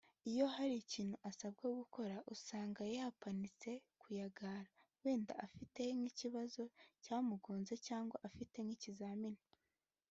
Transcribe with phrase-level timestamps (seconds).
[0.29, 3.69] Iyo hari ikintu asabwa gukora usanga ya panitse
[4.01, 4.65] (kuyagara)
[5.03, 6.61] wenda afite nk’ikibazo
[7.03, 9.41] cyamugonze cyangwa afite nk’ibizamini